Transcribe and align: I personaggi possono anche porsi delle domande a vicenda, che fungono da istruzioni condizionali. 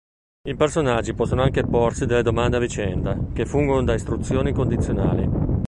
I 0.49 0.55
personaggi 0.55 1.13
possono 1.13 1.43
anche 1.43 1.61
porsi 1.63 2.07
delle 2.07 2.23
domande 2.23 2.57
a 2.57 2.59
vicenda, 2.59 3.15
che 3.33 3.45
fungono 3.45 3.83
da 3.83 3.93
istruzioni 3.93 4.51
condizionali. 4.51 5.59